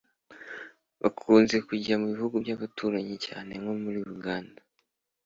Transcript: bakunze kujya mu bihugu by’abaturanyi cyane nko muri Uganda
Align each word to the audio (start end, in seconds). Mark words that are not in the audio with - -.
bakunze 1.01 1.55
kujya 1.67 1.95
mu 2.01 2.07
bihugu 2.13 2.35
by’abaturanyi 2.43 3.15
cyane 3.25 3.51
nko 3.61 3.73
muri 3.81 3.99
Uganda 4.15 4.59